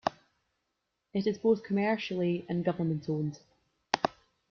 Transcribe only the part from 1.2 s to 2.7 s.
is both commercially- and